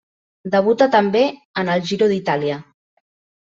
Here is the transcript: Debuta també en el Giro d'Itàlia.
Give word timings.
Debuta 0.55 0.87
també 0.95 1.21
en 1.65 1.71
el 1.77 1.87
Giro 1.93 2.11
d'Itàlia. 2.15 2.61